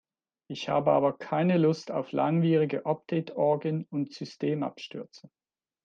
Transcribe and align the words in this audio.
Ich 0.47 0.67
habe 0.67 0.93
aber 0.93 1.15
keine 1.15 1.59
Lust 1.59 1.91
auf 1.91 2.11
langwierige 2.11 2.87
Update-Orgien 2.87 3.85
und 3.91 4.11
Systemabstürze. 4.11 5.29